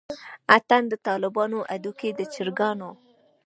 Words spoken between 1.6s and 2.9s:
هډوکے دچرګانو